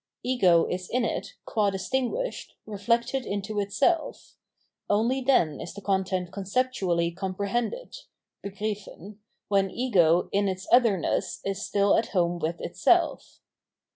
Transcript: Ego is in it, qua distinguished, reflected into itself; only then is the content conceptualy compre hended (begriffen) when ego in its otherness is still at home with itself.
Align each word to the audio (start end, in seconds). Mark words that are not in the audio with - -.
Ego 0.23 0.65
is 0.65 0.89
in 0.89 1.05
it, 1.05 1.35
qua 1.45 1.69
distinguished, 1.69 2.55
reflected 2.65 3.23
into 3.23 3.59
itself; 3.59 4.33
only 4.89 5.21
then 5.21 5.61
is 5.61 5.75
the 5.75 5.81
content 5.81 6.31
conceptualy 6.31 7.15
compre 7.15 7.49
hended 7.49 7.95
(begriffen) 8.43 9.19
when 9.47 9.69
ego 9.69 10.27
in 10.31 10.47
its 10.47 10.67
otherness 10.71 11.39
is 11.45 11.61
still 11.63 11.95
at 11.95 12.07
home 12.07 12.39
with 12.39 12.59
itself. 12.61 13.41